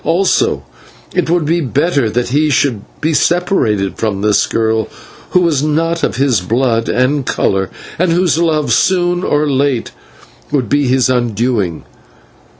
Also, 0.03 0.63
it 1.13 1.29
would 1.29 1.45
be 1.45 1.61
better 1.61 2.09
that 2.09 2.29
he 2.29 2.49
should 2.49 2.81
be 3.01 3.13
separated 3.13 3.99
from 3.99 4.21
this 4.23 4.47
girl, 4.47 4.89
who 5.29 5.41
was 5.41 5.61
not 5.61 6.01
of 6.03 6.15
his 6.15 6.41
blood 6.41 6.89
and 6.89 7.23
colour, 7.23 7.69
and 7.99 8.11
whose 8.11 8.39
love 8.39 8.73
soon 8.73 9.23
or 9.23 9.47
late 9.47 9.91
would 10.51 10.67
be 10.67 10.87
his 10.87 11.07
undoing. 11.07 11.83